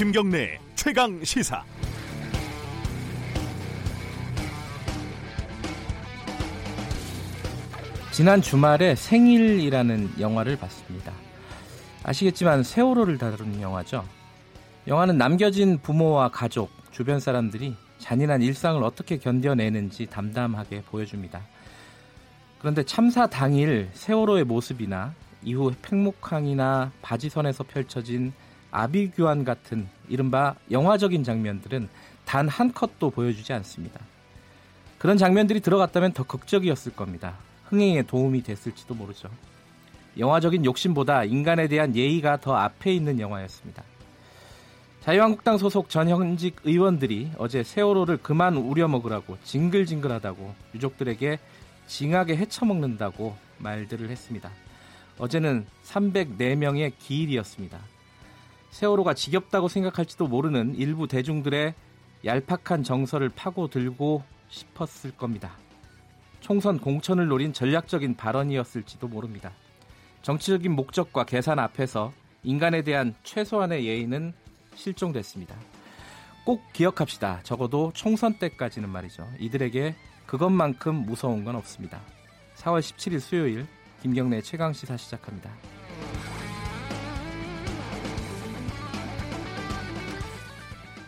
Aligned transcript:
김경래 0.00 0.58
최강 0.76 1.22
시사. 1.22 1.62
지난 8.10 8.40
주말에 8.40 8.94
생일이라는 8.94 10.12
영화를 10.18 10.56
봤습니다. 10.56 11.12
아시겠지만 12.02 12.62
세월호를 12.62 13.18
다룬 13.18 13.60
영화죠. 13.60 14.08
영화는 14.86 15.18
남겨진 15.18 15.76
부모와 15.76 16.30
가족, 16.30 16.70
주변 16.90 17.20
사람들이 17.20 17.76
잔인한 17.98 18.40
일상을 18.40 18.82
어떻게 18.82 19.18
견뎌내는지 19.18 20.06
담담하게 20.06 20.84
보여줍니다. 20.84 21.42
그런데 22.58 22.82
참사 22.84 23.26
당일 23.26 23.90
세월호의 23.92 24.44
모습이나 24.44 25.12
이후 25.42 25.70
팽목항이나 25.82 26.90
바지선에서 27.02 27.64
펼쳐진 27.64 28.32
아비규환 28.70 29.44
같은 29.44 29.88
이른바 30.08 30.54
영화적인 30.70 31.24
장면들은 31.24 31.88
단 32.24 32.48
한 32.48 32.72
컷도 32.72 33.10
보여주지 33.10 33.52
않습니다. 33.54 34.00
그런 34.98 35.16
장면들이 35.16 35.60
들어갔다면 35.60 36.12
더 36.12 36.22
극적이었을 36.22 36.92
겁니다. 36.94 37.34
흥행에 37.64 38.02
도움이 38.02 38.42
됐을지도 38.42 38.94
모르죠. 38.94 39.28
영화적인 40.18 40.64
욕심보다 40.64 41.24
인간에 41.24 41.68
대한 41.68 41.96
예의가 41.96 42.36
더 42.38 42.54
앞에 42.54 42.92
있는 42.92 43.18
영화였습니다. 43.18 43.82
자유한국당 45.00 45.56
소속 45.56 45.88
전현직 45.88 46.56
의원들이 46.64 47.32
어제 47.38 47.62
세월호를 47.62 48.18
그만 48.18 48.56
우려먹으라고 48.56 49.38
징글징글하다고 49.44 50.54
유족들에게 50.74 51.38
징하게 51.86 52.36
헤쳐먹는다고 52.36 53.36
말들을 53.58 54.10
했습니다. 54.10 54.50
어제는 55.18 55.66
304명의 55.84 56.92
기일이었습니다. 56.98 57.78
세월호가 58.70 59.14
지겹다고 59.14 59.68
생각할지도 59.68 60.26
모르는 60.26 60.74
일부 60.76 61.06
대중들의 61.06 61.74
얄팍한 62.24 62.82
정서를 62.82 63.28
파고들고 63.30 64.22
싶었을 64.48 65.12
겁니다. 65.16 65.52
총선 66.40 66.78
공천을 66.78 67.28
노린 67.28 67.52
전략적인 67.52 68.16
발언이었을지도 68.16 69.08
모릅니다. 69.08 69.52
정치적인 70.22 70.72
목적과 70.72 71.24
계산 71.24 71.58
앞에서 71.58 72.12
인간에 72.42 72.82
대한 72.82 73.14
최소한의 73.22 73.86
예의는 73.86 74.32
실종됐습니다. 74.74 75.54
꼭 76.44 76.62
기억합시다. 76.72 77.40
적어도 77.42 77.92
총선 77.94 78.34
때까지는 78.34 78.88
말이죠. 78.88 79.28
이들에게 79.38 79.94
그것만큼 80.26 80.94
무서운 80.94 81.44
건 81.44 81.56
없습니다. 81.56 82.00
4월 82.56 82.80
17일 82.80 83.20
수요일 83.20 83.66
김경래 84.02 84.40
최강 84.42 84.72
시사 84.72 84.96
시작합니다. 84.96 85.50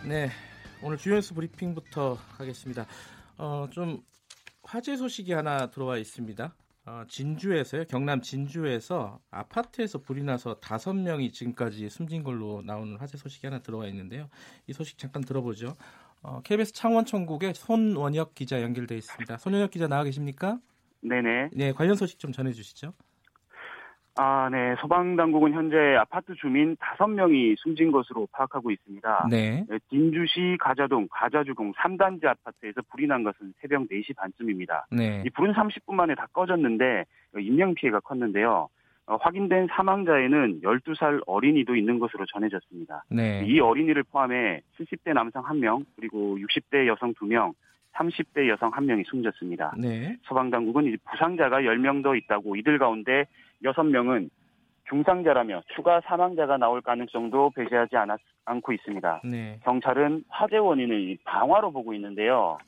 네, 0.04 0.30
오늘 0.82 0.96
주요 0.96 1.14
뉴스 1.14 1.32
브리핑부터 1.32 2.18
하겠습니다. 2.36 2.86
어, 3.38 3.68
좀 3.70 4.02
화재 4.64 4.96
소식이 4.96 5.32
하나 5.32 5.70
들어와 5.70 5.96
있습니다. 5.96 6.52
어, 6.86 7.04
진주에서요, 7.06 7.84
경남 7.84 8.20
진주에서 8.20 9.20
아파트에서 9.30 9.98
불이 9.98 10.24
나서 10.24 10.54
다섯 10.54 10.92
명이 10.94 11.30
지금까지 11.30 11.88
숨진 11.88 12.24
걸로 12.24 12.62
나오는 12.66 12.96
화재 12.96 13.16
소식이 13.16 13.46
하나 13.46 13.60
들어와 13.60 13.86
있는데요. 13.86 14.28
이 14.66 14.72
소식 14.72 14.98
잠깐 14.98 15.22
들어보죠. 15.22 15.76
어, 16.20 16.40
KBS 16.42 16.72
창원천국의 16.72 17.54
손원혁 17.54 18.34
기자 18.34 18.60
연결돼 18.60 18.96
있습니다. 18.96 19.38
손원혁 19.38 19.70
기자 19.70 19.86
나와 19.86 20.02
계십니까? 20.02 20.58
네네. 21.02 21.50
네, 21.52 21.72
관련 21.72 21.94
소식 21.94 22.18
좀 22.18 22.32
전해주시죠. 22.32 22.92
아, 24.16 24.48
네. 24.50 24.74
소방 24.80 25.16
당국은 25.16 25.52
현재 25.52 25.76
아파트 25.96 26.34
주민 26.34 26.76
5명이 26.76 27.56
숨진 27.58 27.90
것으로 27.90 28.28
파악하고 28.32 28.70
있습니다. 28.70 29.28
네. 29.30 29.64
네, 29.68 29.78
진주시 29.88 30.58
가자동 30.60 31.08
가자주공 31.10 31.72
3단지 31.72 32.26
아파트에서 32.26 32.82
불이 32.90 33.06
난 33.06 33.22
것은 33.22 33.54
새벽 33.60 33.88
4시 33.88 34.14
반쯤입니다. 34.16 34.86
네. 34.90 35.22
이 35.24 35.30
불은 35.30 35.54
30분 35.54 35.94
만에 35.94 36.14
다 36.14 36.26
꺼졌는데 36.32 37.04
인명 37.38 37.74
피해가 37.74 38.00
컸는데요. 38.00 38.68
어, 39.06 39.16
확인된 39.16 39.68
사망자에는 39.70 40.60
12살 40.60 41.22
어린이도 41.26 41.74
있는 41.74 41.98
것으로 41.98 42.24
전해졌습니다. 42.26 43.04
네. 43.10 43.44
이 43.46 43.58
어린이를 43.60 44.04
포함해 44.04 44.60
70대 44.78 45.12
남성 45.12 45.42
1명, 45.42 45.84
그리고 45.96 46.36
60대 46.38 46.86
여성 46.86 47.12
2명, 47.14 47.52
30대 47.94 48.48
여성 48.48 48.70
1명이 48.70 49.04
숨졌습니다. 49.06 49.74
네. 49.78 50.16
소방당국은 50.22 50.96
부상자가 51.10 51.62
10명 51.62 52.02
더 52.02 52.14
있다고 52.14 52.56
이들 52.56 52.78
가운데 52.78 53.24
6명은 53.64 54.30
중상자라며 54.88 55.62
추가 55.74 56.00
사망자가 56.02 56.58
나올 56.58 56.80
가능성도 56.82 57.50
배제하지 57.54 57.96
않았, 57.96 58.20
않고 58.44 58.72
있습니다. 58.72 59.22
네. 59.24 59.58
경찰은 59.62 60.24
화재 60.28 60.58
원인을 60.58 61.18
방화로 61.24 61.72
보고 61.72 61.94
있는데요. 61.94 62.58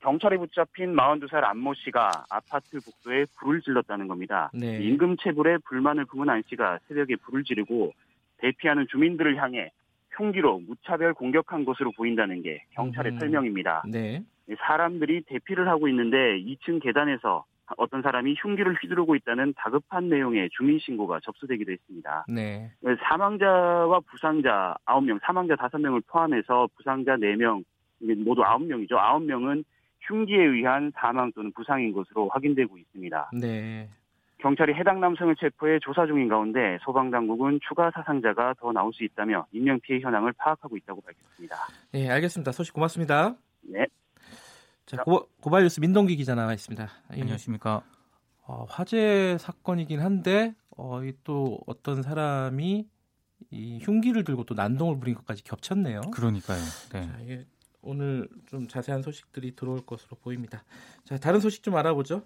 경찰에 0.00 0.36
붙잡힌 0.36 0.96
42살 0.96 1.44
안모 1.44 1.74
씨가 1.74 2.10
아파트 2.28 2.80
복도에 2.80 3.26
불을 3.38 3.60
질렀다는 3.60 4.08
겁니다. 4.08 4.50
네. 4.52 4.78
임금 4.78 5.16
체불에 5.18 5.58
불만을 5.58 6.06
품은 6.06 6.28
안 6.28 6.42
씨가 6.48 6.80
새벽에 6.88 7.14
불을 7.16 7.44
지르고 7.44 7.92
대피하는 8.38 8.86
주민들을 8.90 9.36
향해 9.36 9.70
흉기로 10.10 10.60
무차별 10.66 11.14
공격한 11.14 11.64
것으로 11.64 11.92
보인다는 11.92 12.42
게 12.42 12.64
경찰의 12.72 13.12
음. 13.12 13.18
설명입니다. 13.20 13.84
네. 13.88 14.22
사람들이 14.58 15.22
대피를 15.22 15.68
하고 15.68 15.88
있는데 15.88 16.38
2층 16.40 16.82
계단에서 16.82 17.44
어떤 17.76 18.02
사람이 18.02 18.34
흉기를 18.38 18.74
휘두르고 18.74 19.14
있다는 19.16 19.54
다급한 19.56 20.08
내용의 20.08 20.50
주민 20.56 20.78
신고가 20.78 21.20
접수되기도 21.20 21.72
했습니다. 21.72 22.24
네. 22.28 22.70
사망자와 23.08 24.00
부상자 24.00 24.74
9명, 24.86 25.20
사망자 25.22 25.54
5명을 25.54 26.02
포함해서 26.06 26.68
부상자 26.76 27.16
4명, 27.16 27.64
이게 28.00 28.14
모두 28.14 28.42
9명이죠. 28.42 28.92
9명은 28.92 29.64
흉기에 30.00 30.42
의한 30.42 30.92
사망 30.96 31.32
또는 31.32 31.52
부상인 31.52 31.92
것으로 31.92 32.28
확인되고 32.28 32.76
있습니다. 32.76 33.30
네. 33.40 33.88
경찰이 34.38 34.74
해당 34.74 35.00
남성을 35.00 35.36
체포해 35.36 35.78
조사 35.78 36.04
중인 36.04 36.28
가운데 36.28 36.76
소방당국은 36.82 37.60
추가 37.66 37.92
사상자가 37.92 38.54
더 38.58 38.72
나올 38.72 38.92
수 38.92 39.04
있다며 39.04 39.46
인명피해 39.52 40.00
현황을 40.00 40.32
파악하고 40.32 40.76
있다고 40.76 41.00
밝혔습니다. 41.00 41.56
네, 41.92 42.10
알겠습니다. 42.10 42.50
소식 42.50 42.74
고맙습니다. 42.74 43.36
네. 43.62 43.86
자, 44.86 45.02
고, 45.04 45.28
고발 45.40 45.62
뉴스 45.62 45.80
민동기 45.80 46.16
기자 46.16 46.34
나와 46.34 46.52
있습니다. 46.54 46.88
예. 47.16 47.20
안녕하십니까. 47.20 47.82
어, 48.44 48.66
화재 48.68 49.36
사건이긴 49.40 50.00
한데 50.00 50.54
어, 50.76 51.02
이또 51.04 51.60
어떤 51.66 52.02
사람이 52.02 52.86
이 53.50 53.78
흉기를 53.82 54.24
들고 54.24 54.44
또 54.44 54.54
난동을 54.54 54.98
부린 54.98 55.14
것까지 55.14 55.44
겹쳤네요. 55.44 56.00
그러니까요. 56.12 56.60
네. 56.92 57.06
자, 57.06 57.18
이게 57.22 57.46
오늘 57.80 58.28
좀 58.46 58.68
자세한 58.68 59.02
소식들이 59.02 59.54
들어올 59.56 59.84
것으로 59.84 60.16
보입니다. 60.22 60.64
자, 61.04 61.16
다른 61.18 61.40
소식 61.40 61.62
좀 61.62 61.76
알아보죠. 61.76 62.22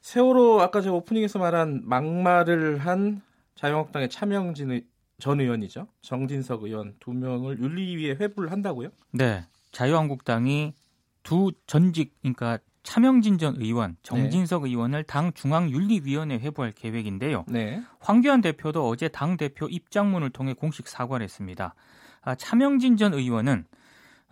세월호 0.00 0.60
아까 0.60 0.80
제가 0.80 0.94
오프닝에서 0.96 1.38
말한 1.38 1.82
막말을 1.84 2.78
한 2.78 3.22
자유한국당의 3.54 4.08
차명진 4.10 4.70
의- 4.70 4.86
전 5.18 5.40
의원이죠. 5.40 5.86
정진석 6.00 6.64
의원 6.64 6.96
두 6.98 7.12
명을 7.12 7.60
윤리위에 7.60 8.12
회부를 8.14 8.50
한다고요? 8.50 8.88
네. 9.12 9.46
자유한국당이 9.70 10.74
두 11.22 11.52
전직 11.66 12.14
그러니까 12.20 12.58
차명진 12.82 13.38
전 13.38 13.54
의원, 13.58 13.96
정진석 14.02 14.64
의원을 14.64 15.04
당 15.04 15.32
중앙윤리위원회 15.32 16.38
회부할 16.38 16.72
계획인데요. 16.72 17.44
네. 17.48 17.80
황교안 18.00 18.40
대표도 18.40 18.88
어제 18.88 19.08
당 19.08 19.36
대표 19.36 19.68
입장문을 19.68 20.30
통해 20.30 20.52
공식 20.52 20.88
사과를 20.88 21.22
했습니다. 21.24 21.74
아, 22.22 22.34
차명진 22.34 22.96
전 22.96 23.14
의원은 23.14 23.64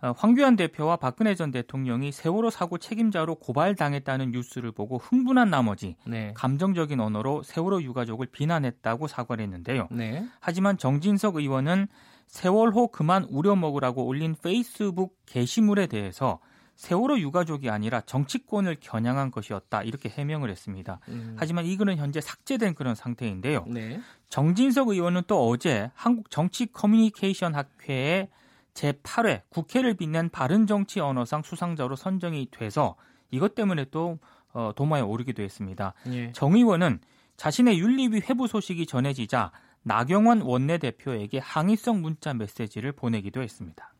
아, 0.01 0.13
황교안 0.17 0.55
대표와 0.55 0.97
박근혜 0.97 1.35
전 1.35 1.51
대통령이 1.51 2.11
세월호 2.11 2.49
사고 2.49 2.77
책임자로 2.77 3.35
고발당했다는 3.35 4.31
뉴스를 4.31 4.71
보고 4.71 4.97
흥분한 4.97 5.49
나머지 5.49 5.95
네. 6.05 6.33
감정적인 6.35 6.99
언어로 6.99 7.43
세월호 7.43 7.83
유가족을 7.83 8.27
비난했다고 8.31 9.07
사과를 9.07 9.43
했는데요. 9.43 9.87
네. 9.91 10.25
하지만 10.39 10.77
정진석 10.77 11.35
의원은 11.35 11.87
세월호 12.27 12.87
그만 12.87 13.25
우려 13.25 13.55
먹으라고 13.55 14.05
올린 14.05 14.35
페이스북 14.41 15.17
게시물에 15.25 15.87
대해서 15.87 16.39
세월호 16.75 17.19
유가족이 17.19 17.69
아니라 17.69 18.01
정치권을 18.01 18.77
겨냥한 18.79 19.31
것이었다 19.31 19.83
이렇게 19.83 20.09
해명을 20.09 20.49
했습니다. 20.49 20.99
음, 21.09 21.35
하지만 21.37 21.65
이 21.65 21.77
글은 21.77 21.97
현재 21.97 22.21
삭제된 22.21 22.73
그런 22.73 22.95
상태인데요. 22.95 23.65
네. 23.67 23.99
정진석 24.29 24.89
의원은 24.89 25.23
또 25.27 25.47
어제 25.47 25.91
한국 25.93 26.31
정치 26.31 26.65
커뮤니케이션 26.65 27.53
학회에 27.53 28.29
제8회 28.73 29.41
국회를 29.49 29.95
빛낸 29.95 30.29
바른 30.29 30.65
정치 30.65 30.99
언어상 30.99 31.43
수상자로 31.43 31.95
선정이 31.95 32.47
돼서 32.51 32.95
이것 33.29 33.53
때문에 33.55 33.85
또 33.91 34.19
어, 34.53 34.71
도마에 34.75 35.01
오르기도 35.01 35.43
했습니다. 35.43 35.93
예. 36.07 36.31
정 36.33 36.53
의원은 36.53 36.99
자신의 37.37 37.79
윤리위 37.79 38.21
회부 38.29 38.47
소식이 38.47 38.85
전해지자 38.85 39.51
나경원 39.83 40.41
원내대표에게 40.41 41.39
항의성 41.39 42.01
문자 42.01 42.33
메시지를 42.33 42.91
보내기도 42.91 43.41
했습니다. 43.41 43.90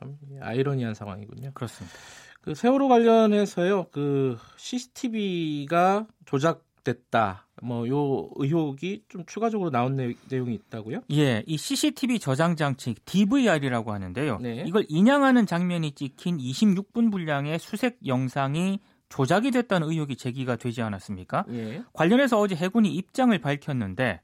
참 0.00 0.16
아이러니한 0.40 0.94
상황이군요. 0.94 1.52
그렇습니다. 1.54 1.96
그 2.40 2.54
세월호 2.54 2.88
관련해서요. 2.88 3.86
그 3.92 4.38
CCTV가 4.56 6.06
조작 6.24 6.64
조작됐다. 6.80 7.46
뭐 7.62 7.86
요 7.88 8.30
의혹이 8.36 9.04
좀 9.08 9.24
추가적으로 9.26 9.70
나온 9.70 9.96
내, 9.96 10.14
용이 10.32 10.54
있다고요? 10.54 11.02
예, 11.12 11.42
이 11.46 11.56
CCTV 11.56 12.18
저장 12.18 12.56
장치 12.56 12.94
DVR이라고 13.04 13.92
하는데요. 13.92 14.38
네. 14.38 14.64
이걸 14.66 14.86
인양하는 14.88 15.46
장면이 15.46 15.92
찍힌 15.92 16.38
26분 16.38 17.10
분량의 17.10 17.58
수색 17.58 17.98
영상이 18.06 18.80
조작이 19.08 19.50
됐다는 19.50 19.88
의혹이 19.88 20.16
제기가 20.16 20.56
되지 20.56 20.82
않았습니까? 20.82 21.44
예. 21.50 21.82
관련해서 21.92 22.38
어제 22.38 22.54
해군이 22.54 22.94
입장을 22.94 23.36
밝혔는데 23.38 24.20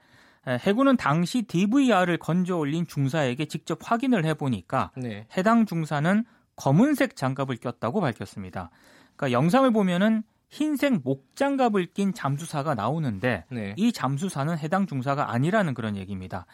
해군은 0.47 0.97
당시 0.97 1.43
DVR을 1.43 2.19
건져 2.19 2.57
올린 2.57 2.87
중사에게 2.87 3.47
직접 3.47 3.79
확인을 3.83 4.25
해보니까 4.25 4.93
네. 4.97 5.27
해당 5.37 5.67
중사는 5.67 6.25
검은색 6.57 7.17
장갑을 7.17 7.57
꼈다고 7.57 8.01
밝혔습니다. 8.01 8.71
그러니까 9.17 9.37
영상을 9.37 9.71
보면은 9.73 10.23
흰색 10.49 11.03
목장갑을 11.03 11.87
낀 11.93 12.15
잠수사가 12.15 12.75
나오는데 12.77 13.45
네. 13.51 13.75
이 13.77 13.93
잠수사는 13.93 14.57
해당 14.59 14.87
중사가 14.87 15.33
아니라는 15.33 15.75
그런 15.75 15.97
얘기입니다. 15.97 16.47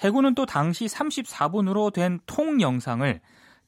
해군은 0.00 0.34
또 0.34 0.46
당시 0.46 0.86
34분으로 0.86 1.92
된 1.92 2.20
통 2.26 2.60
영상을 2.60 3.20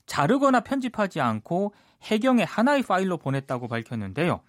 자르거나 0.06 0.60
편집하지 0.60 1.20
않고 1.20 1.74
해경에 2.02 2.44
하나의 2.44 2.82
파일로 2.82 3.18
보냈다고 3.18 3.68
밝혔는데요. 3.68 4.40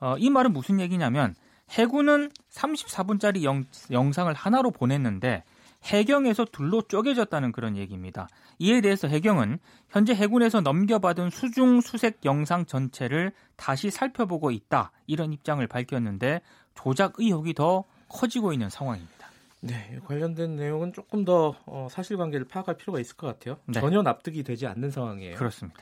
어, 0.00 0.16
이 0.18 0.30
말은 0.30 0.52
무슨 0.52 0.80
얘기냐면 0.80 1.34
해군은 1.70 2.30
34분짜리 2.50 3.44
영, 3.44 3.64
영상을 3.90 4.32
하나로 4.32 4.70
보냈는데 4.70 5.44
해경에서 5.84 6.44
둘로 6.44 6.82
쪼개졌다는 6.82 7.52
그런 7.52 7.76
얘기입니다. 7.76 8.28
이에 8.58 8.80
대해서 8.80 9.08
해경은 9.08 9.58
현재 9.88 10.14
해군에서 10.14 10.60
넘겨받은 10.60 11.30
수중 11.30 11.80
수색 11.80 12.20
영상 12.24 12.66
전체를 12.66 13.32
다시 13.56 13.90
살펴보고 13.90 14.50
있다 14.50 14.92
이런 15.06 15.32
입장을 15.32 15.66
밝혔는데 15.66 16.40
조작 16.74 17.14
의혹이 17.18 17.54
더 17.54 17.84
커지고 18.08 18.52
있는 18.52 18.68
상황입니다. 18.68 19.22
네, 19.60 19.98
관련된 20.04 20.56
내용은 20.56 20.92
조금 20.92 21.24
더 21.24 21.56
어, 21.66 21.86
사실관계를 21.90 22.46
파악할 22.46 22.76
필요가 22.76 22.98
있을 23.00 23.16
것 23.16 23.28
같아요. 23.28 23.58
네. 23.66 23.80
전혀 23.80 24.02
납득이 24.02 24.42
되지 24.42 24.66
않는 24.66 24.90
상황이에요. 24.90 25.36
그렇습니다. 25.36 25.80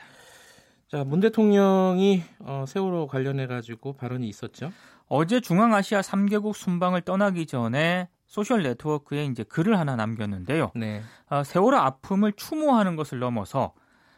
자, 0.87 1.03
문 1.03 1.19
대통령이 1.19 2.21
어, 2.39 2.65
세월호 2.67 3.07
관련해 3.07 3.47
가지고 3.47 3.93
발언이 3.93 4.27
있었죠. 4.27 4.71
어제 5.13 5.41
중앙아시아 5.41 5.99
3개국 5.99 6.53
순방을 6.53 7.01
떠나기 7.01 7.45
전에 7.45 8.07
소셜 8.27 8.63
네트워크에 8.63 9.25
이제 9.25 9.43
글을 9.43 9.77
하나 9.77 9.97
남겼는데요. 9.97 10.71
네. 10.73 11.01
어, 11.29 11.43
세월호 11.43 11.77
아픔을 11.77 12.31
추모하는 12.31 12.95
것을 12.95 13.19
넘어서 13.19 13.73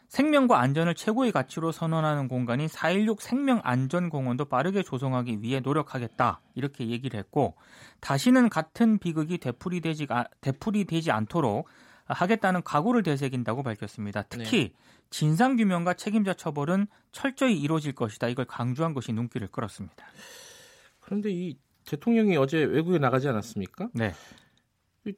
생명과 0.09 0.59
안전을 0.59 0.93
최고의 0.93 1.31
가치로 1.31 1.71
선언하는 1.71 2.27
공간인 2.27 2.67
4.16 2.67 3.21
생명안전공원도 3.21 4.45
빠르게 4.45 4.83
조성하기 4.83 5.41
위해 5.41 5.61
노력하겠다 5.61 6.41
이렇게 6.53 6.87
얘기를 6.87 7.19
했고 7.19 7.55
다시는 7.99 8.49
같은 8.49 8.99
비극이 8.99 9.39
되풀이되지, 9.39 10.07
되풀이되지 10.41 11.09
않도록 11.09 11.69
하겠다는 12.05 12.61
각오를 12.61 13.01
되새긴다고 13.01 13.63
밝혔습니다. 13.63 14.21
특히 14.29 14.75
진상규명과 15.09 15.95
책임자 15.95 16.35
처벌은 16.35 16.85
철저히 17.11 17.59
이루어질 17.59 17.93
것이다 17.93 18.27
이걸 18.27 18.45
강조한 18.45 18.93
것이 18.93 19.11
눈길을 19.11 19.47
끌었습니다. 19.47 20.05
그런데 21.03 21.29
이 21.31 21.57
대통령이 21.85 22.37
어제 22.37 22.63
외국에 22.63 22.97
나가지 22.97 23.27
않았습니까? 23.27 23.89
네. 23.93 24.13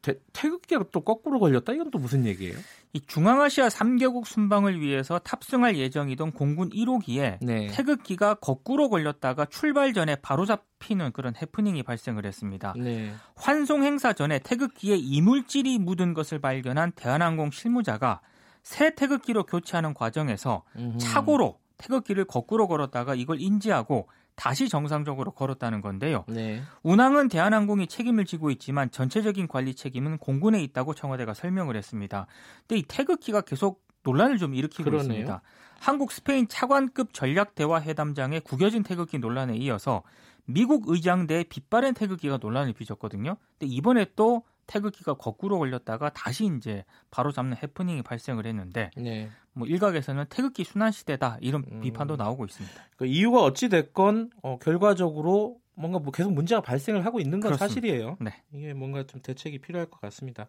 태, 0.02 0.16
태극기가 0.34 0.86
또 0.92 1.02
거꾸로 1.02 1.40
걸렸다? 1.40 1.74
이건 1.74 1.92
또 1.92 2.00
무슨 2.00 2.26
얘기예요? 2.26 2.58
이 2.94 3.02
중앙아시아 3.06 3.68
3개국 3.68 4.26
순방을 4.26 4.82
위해서 4.82 5.20
탑승할 5.20 5.78
예정이던 5.78 6.32
공군 6.32 6.70
1호기에 6.70 7.38
네. 7.42 7.68
태극기가 7.68 8.36
거꾸로 8.36 8.90
걸렸다가 8.90 9.46
출발 9.46 9.94
전에 9.94 10.16
바로 10.16 10.46
잡히는 10.46 11.12
그런 11.12 11.36
해프닝이 11.36 11.84
발생을 11.84 12.26
했습니다. 12.26 12.74
네. 12.78 13.14
환송 13.36 13.84
행사 13.84 14.14
전에 14.14 14.40
태극기에 14.40 14.96
이물질이 14.96 15.78
묻은 15.78 16.16
것을 16.16 16.40
발견한 16.40 16.94
대한항공 16.94 17.52
실무자가 17.52 18.22
새 18.64 18.96
태극기로 18.96 19.44
교체하는 19.44 19.94
과정에서 19.94 20.64
음흠. 20.78 20.98
착오로 20.98 21.60
태극기를 21.78 22.26
거꾸로 22.26 22.68
걸었다가 22.68 23.14
이걸 23.14 23.40
인지하고 23.40 24.08
다시 24.36 24.70
정상적으로 24.70 25.32
걸었다는 25.32 25.82
건데요. 25.82 26.26
네. 26.28 26.62
운항은 26.84 27.30
대한항공이 27.30 27.88
책임을 27.88 28.26
지고 28.26 28.52
있지만 28.52 28.92
전체적인 28.92 29.48
관리 29.48 29.74
책임은 29.76 30.18
공군에 30.18 30.62
있다고 30.64 30.94
청와대가 30.94 31.34
설명을 31.34 31.76
했습니다. 31.76 32.28
근데 32.68 32.80
이 32.80 32.84
태극기가 32.84 33.42
계속 33.42 33.84
논란을 34.04 34.38
좀 34.38 34.54
일으키고 34.54 34.84
그러네요. 34.84 35.04
있습니다. 35.04 35.42
한국 35.80 36.12
스페인 36.12 36.48
차관급 36.48 37.14
전략 37.14 37.56
대화 37.56 37.82
회담장의 37.82 38.42
구겨진 38.42 38.84
태극기 38.84 39.20
논란에 39.20 39.56
이어서 39.58 40.04
미국 40.46 40.90
의장대의 40.90 41.46
빛바랜 41.46 41.94
태극기가 41.94 42.38
논란을 42.42 42.74
빚었거든요. 42.74 43.38
근데 43.58 43.74
이번에 43.74 44.06
또 44.16 44.44
태극기가 44.68 45.16
거꾸로 45.16 45.60
걸렸다가 45.60 46.10
다시 46.10 46.50
이제 46.58 46.86
바로 47.12 47.31
잡는 47.31 47.58
해프닝이 47.62 48.02
발생을 48.04 48.46
했는데 48.46 48.92
네. 48.98 49.30
뭐 49.56 49.68
일각에서는 49.68 50.25
태극기 50.30 50.63
순환 50.63 50.92
시대다 50.92 51.38
이런 51.42 51.63
음. 51.72 51.80
비판도 51.81 52.18
나오고 52.18 52.46
있습니다. 52.46 52.75
그 52.98 53.06
이유가 53.06 53.42
어찌 53.42 53.69
됐건 53.69 54.31
어, 54.44 54.60
결과적으로 54.60 55.57
뭔가 55.75 56.00
뭐 56.00 56.12
계속 56.12 56.34
문제가 56.34 56.62
발생을 56.62 57.06
하고 57.06 57.19
있는 57.19 57.40
건 57.40 57.52
그렇습니다. 57.52 57.68
사실이에요. 57.68 58.18
네. 58.19 58.31
이게 58.54 58.74
뭔가 58.74 59.04
좀 59.04 59.22
대책이 59.22 59.60
필요할 59.60 59.90
것 59.90 60.00
같습니다. 60.02 60.48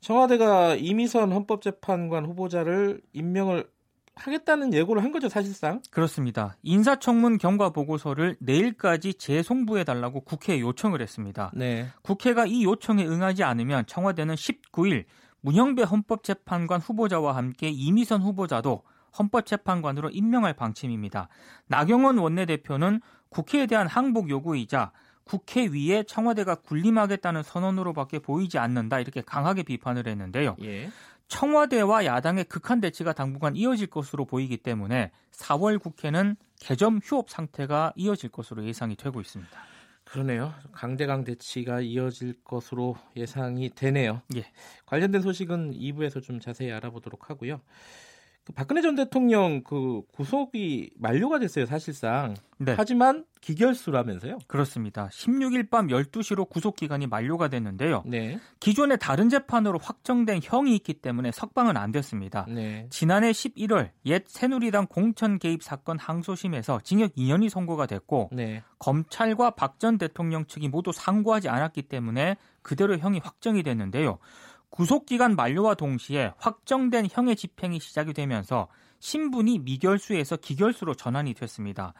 청와대가 0.00 0.74
이미선 0.74 1.32
헌법재판관 1.32 2.26
후보자를 2.26 3.00
임명을 3.12 3.68
하겠다는 4.14 4.74
예고를 4.74 5.02
한 5.02 5.10
거죠, 5.10 5.28
사실상. 5.28 5.80
그렇습니다. 5.90 6.56
인사청문 6.62 7.38
경과 7.38 7.70
보고서를 7.70 8.36
내일까지 8.40 9.14
재송부해 9.14 9.84
달라고 9.84 10.20
국회에 10.20 10.60
요청을 10.60 11.00
했습니다. 11.00 11.50
네. 11.54 11.86
국회가 12.02 12.44
이 12.44 12.64
요청에 12.64 13.06
응하지 13.06 13.42
않으면 13.42 13.86
청와대는 13.86 14.34
19일 14.34 15.04
문영배 15.42 15.82
헌법재판관 15.82 16.80
후보자와 16.80 17.36
함께 17.36 17.68
이미선 17.68 18.22
후보자도 18.22 18.82
헌법재판관으로 19.18 20.10
임명할 20.10 20.54
방침입니다. 20.54 21.28
나경원 21.66 22.18
원내대표는 22.18 23.00
국회에 23.28 23.66
대한 23.66 23.86
항복 23.86 24.30
요구이자 24.30 24.92
국회 25.24 25.66
위에 25.66 26.02
청와대가 26.04 26.56
군림하겠다는 26.56 27.42
선언으로밖에 27.42 28.18
보이지 28.18 28.58
않는다 28.58 29.00
이렇게 29.00 29.20
강하게 29.20 29.62
비판을 29.62 30.06
했는데요. 30.06 30.56
예. 30.62 30.90
청와대와 31.28 32.04
야당의 32.04 32.44
극한 32.44 32.80
대치가 32.80 33.12
당분간 33.12 33.56
이어질 33.56 33.86
것으로 33.86 34.26
보이기 34.26 34.58
때문에 34.58 35.12
4월 35.32 35.80
국회는 35.80 36.36
개점 36.60 37.00
휴업 37.02 37.30
상태가 37.30 37.92
이어질 37.96 38.30
것으로 38.30 38.64
예상이 38.64 38.96
되고 38.96 39.20
있습니다. 39.20 39.50
그러네요. 40.12 40.52
강대강 40.72 41.24
대치가 41.24 41.80
이어질 41.80 42.34
것으로 42.44 42.96
예상이 43.16 43.70
되네요. 43.70 44.20
예. 44.36 44.44
관련된 44.84 45.22
소식은 45.22 45.72
2부에서 45.72 46.20
좀 46.20 46.38
자세히 46.38 46.70
알아보도록 46.70 47.30
하고요. 47.30 47.62
그 48.44 48.52
박근혜 48.52 48.82
전 48.82 48.96
대통령 48.96 49.62
그 49.62 50.02
구속이 50.12 50.90
만료가 50.98 51.38
됐어요, 51.38 51.64
사실상. 51.66 52.34
네. 52.58 52.74
하지만 52.76 53.24
기결수라면서요? 53.40 54.38
그렇습니다. 54.46 55.08
16일 55.08 55.68
밤 55.70 55.88
12시로 55.88 56.48
구속 56.48 56.76
기간이 56.76 57.06
만료가 57.06 57.48
됐는데요. 57.48 58.02
네. 58.06 58.38
기존에 58.60 58.96
다른 58.96 59.28
재판으로 59.28 59.78
확정된 59.78 60.40
형이 60.42 60.74
있기 60.76 60.94
때문에 60.94 61.32
석방은 61.32 61.76
안 61.76 61.90
됐습니다. 61.92 62.46
네. 62.48 62.86
지난해 62.90 63.30
11월 63.32 63.90
옛 64.06 64.24
새누리당 64.26 64.86
공천 64.86 65.38
개입 65.38 65.62
사건 65.62 65.98
항소심에서 65.98 66.80
징역 66.84 67.14
2년이 67.14 67.48
선고가 67.48 67.86
됐고 67.86 68.30
네. 68.32 68.62
검찰과 68.78 69.50
박 69.50 69.78
전 69.78 69.98
대통령 69.98 70.46
측이 70.46 70.68
모두 70.68 70.92
상고하지 70.92 71.48
않았기 71.48 71.82
때문에 71.82 72.36
그대로 72.62 72.96
형이 72.96 73.18
확정이 73.18 73.64
됐는데요. 73.64 74.18
구속 74.72 75.04
기간 75.04 75.36
만료와 75.36 75.74
동시에 75.74 76.32
확정된 76.38 77.06
형의 77.10 77.36
집행이 77.36 77.78
시작이 77.78 78.14
되면서 78.14 78.68
신분이 79.00 79.58
미결수에서 79.58 80.38
기결수로 80.38 80.94
전환이 80.94 81.34
됐습니다. 81.34 81.92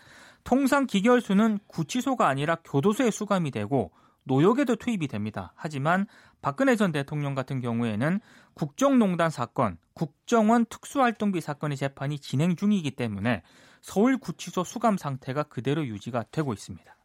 통상 0.43 0.87
기결수는 0.87 1.59
구치소가 1.67 2.27
아니라 2.27 2.57
교도소에 2.65 3.11
수감이 3.11 3.51
되고 3.51 3.93
노역에도 4.25 4.77
투입이 4.77 5.07
됩니다. 5.09 5.53
하지만 5.55 6.07
박근혜 6.41 6.75
전 6.75 6.93
대통령 6.93 7.35
같은 7.35 7.61
경우에는 7.61 8.21
국정농단 8.55 9.29
사건, 9.29 9.77
국정원 9.93 10.65
특수활동비 10.65 11.43
사건의 11.43 11.77
재판이 11.77 12.21
진행 12.21 12.57
중이기 12.57 12.93
때문에 12.93 13.43
서울구치소 13.83 14.65
수감 14.65 14.97
상태가 14.97 15.43
그대로 15.43 15.85
유지가 15.87 16.25
되고 16.31 16.55
있습니다. 16.55 16.97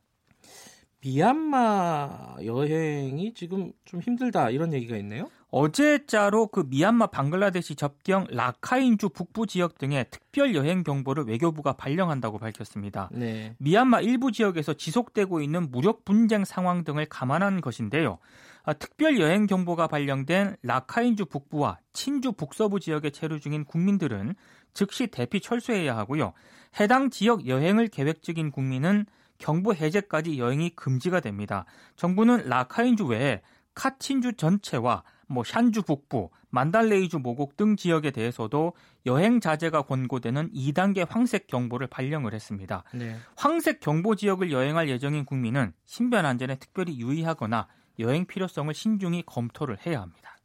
미얀마 1.01 2.37
여행이 2.43 3.33
지금 3.33 3.71
좀 3.85 4.01
힘들다 4.01 4.49
이런 4.49 4.73
얘기가 4.73 4.97
있네요. 4.97 5.29
어제자로 5.49 6.47
그 6.47 6.65
미얀마 6.67 7.07
방글라데시 7.07 7.75
접경 7.75 8.27
라카인주 8.29 9.09
북부 9.09 9.47
지역 9.47 9.77
등의 9.77 10.07
특별 10.11 10.53
여행 10.55 10.83
경보를 10.83 11.23
외교부가 11.25 11.73
발령한다고 11.73 12.37
밝혔습니다. 12.37 13.09
네. 13.13 13.55
미얀마 13.59 14.01
일부 14.01 14.31
지역에서 14.31 14.73
지속되고 14.73 15.41
있는 15.41 15.71
무력 15.71 16.03
분쟁 16.03 16.43
상황 16.43 16.83
등을 16.83 17.05
감안한 17.05 17.61
것인데요. 17.61 18.17
아, 18.63 18.73
특별 18.73 19.17
여행 19.19 19.47
경보가 19.47 19.87
발령된 19.87 20.57
라카인주 20.61 21.25
북부와 21.27 21.79
친주 21.93 22.33
북서부 22.33 22.81
지역에 22.81 23.11
체류 23.11 23.39
중인 23.39 23.63
국민들은 23.63 24.35
즉시 24.73 25.07
대피 25.07 25.39
철수해야 25.39 25.95
하고요. 25.95 26.33
해당 26.79 27.09
지역 27.09 27.47
여행을 27.47 27.87
계획 27.87 28.21
중인 28.21 28.51
국민은 28.51 29.05
경보 29.37 29.73
해제까지 29.75 30.39
여행이 30.39 30.71
금지가 30.71 31.19
됩니다. 31.19 31.65
정부는 31.95 32.47
라카인주 32.47 33.05
외에 33.05 33.41
카친주 33.73 34.33
전체와 34.33 35.03
뭐 35.27 35.43
샨주 35.43 35.83
북부, 35.83 36.29
만달레이주 36.49 37.19
모곡 37.19 37.57
등 37.57 37.75
지역에 37.75 38.11
대해서도 38.11 38.73
여행 39.05 39.39
자제가 39.39 39.83
권고되는 39.83 40.51
2단계 40.51 41.05
황색 41.07 41.47
경보를 41.47 41.87
발령을 41.87 42.33
했습니다. 42.33 42.83
네. 42.93 43.15
황색 43.35 43.81
경보 43.81 44.15
지역을 44.15 44.51
여행할 44.51 44.89
예정인 44.89 45.25
국민은 45.25 45.73
신변 45.85 46.25
안전에 46.25 46.55
특별히 46.55 46.97
유의하거나 46.99 47.67
여행 47.99 48.25
필요성을 48.25 48.73
신중히 48.73 49.23
검토를 49.25 49.77
해야 49.85 50.01
합니다. 50.01 50.37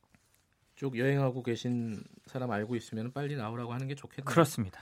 쭉 0.75 0.99
여행하고 0.99 1.43
계신 1.43 2.03
사람 2.27 2.51
알고 2.51 2.75
있으면 2.77 3.13
빨리 3.13 3.37
나오라고 3.37 3.73
하는 3.73 3.87
게 3.87 3.95
좋겠네요. 3.95 4.25
그렇습니다. 4.25 4.81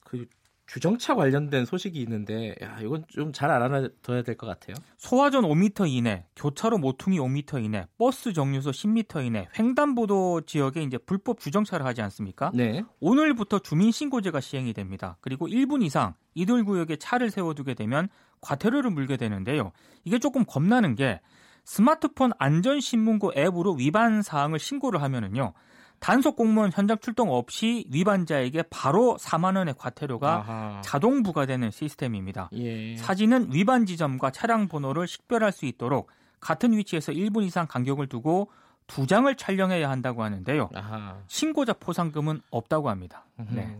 그 0.00 0.26
주정차 0.66 1.14
관련된 1.14 1.64
소식이 1.64 2.00
있는데 2.02 2.54
야, 2.60 2.78
이건 2.80 3.04
좀 3.08 3.32
잘 3.32 3.50
알아둬야 3.50 4.22
될 4.22 4.36
것 4.36 4.46
같아요. 4.46 4.74
소화전 4.98 5.44
5m 5.44 5.88
이내, 5.88 6.24
교차로 6.34 6.78
모퉁이 6.78 7.18
5m 7.20 7.62
이내, 7.64 7.86
버스 7.98 8.32
정류소 8.32 8.70
10m 8.70 9.24
이내, 9.26 9.48
횡단보도 9.58 10.42
지역에 10.42 10.82
이제 10.82 10.98
불법 10.98 11.38
주정차를 11.38 11.86
하지 11.86 12.02
않습니까? 12.02 12.50
네. 12.54 12.82
오늘부터 13.00 13.60
주민 13.60 13.92
신고제가 13.92 14.40
시행이 14.40 14.72
됩니다. 14.72 15.16
그리고 15.20 15.46
1분 15.46 15.82
이상 15.84 16.14
이들 16.34 16.64
구역에 16.64 16.96
차를 16.96 17.30
세워두게 17.30 17.74
되면 17.74 18.08
과태료를 18.40 18.90
물게 18.90 19.16
되는데요. 19.16 19.72
이게 20.04 20.18
조금 20.18 20.44
겁나는 20.44 20.94
게 20.94 21.20
스마트폰 21.64 22.32
안전신문고 22.38 23.32
앱으로 23.36 23.72
위반 23.74 24.22
사항을 24.22 24.58
신고를 24.58 25.02
하면은요. 25.02 25.52
단속 25.98 26.36
공무원 26.36 26.70
현장 26.72 26.98
출동 26.98 27.30
없이 27.32 27.84
위반자에게 27.90 28.64
바로 28.70 29.16
4만 29.18 29.56
원의 29.56 29.74
과태료가 29.78 30.34
아하. 30.36 30.80
자동 30.82 31.22
부과되는 31.22 31.70
시스템입니다. 31.70 32.50
예. 32.52 32.96
사진은 32.96 33.52
위반 33.52 33.86
지점과 33.86 34.30
차량 34.30 34.68
번호를 34.68 35.06
식별할 35.06 35.52
수 35.52 35.66
있도록 35.66 36.10
같은 36.40 36.76
위치에서 36.76 37.12
1분 37.12 37.44
이상 37.44 37.66
간격을 37.66 38.08
두고 38.08 38.50
두 38.86 39.06
장을 39.06 39.34
촬영해야 39.34 39.90
한다고 39.90 40.22
하는데요. 40.22 40.70
아하. 40.74 41.18
신고자 41.26 41.72
포상금은 41.72 42.40
없다고 42.50 42.88
합니다. 42.88 43.26
네. 43.50 43.76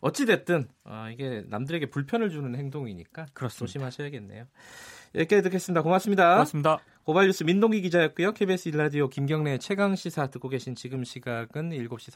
어찌 0.00 0.24
됐든 0.24 0.68
아, 0.84 1.10
이게 1.10 1.42
남들에게 1.48 1.90
불편을 1.90 2.30
주는 2.30 2.54
행동이니까 2.54 3.26
그렇습니다. 3.32 3.66
조심하셔야겠네요. 3.66 4.44
여기까지 5.16 5.42
듣겠습니다. 5.42 5.82
고맙습니다. 5.82 6.32
고맙습니다. 6.34 6.78
고발뉴스 7.06 7.44
민동기 7.44 7.82
기자였고요. 7.82 8.32
KBS 8.32 8.68
일라디오 8.70 9.08
김경래 9.08 9.58
최강 9.58 9.94
시사 9.94 10.26
듣고 10.26 10.48
계신 10.48 10.74
지금 10.74 11.04
시각은 11.04 11.70
7시 11.70 12.10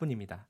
36분입니다. 0.00 0.46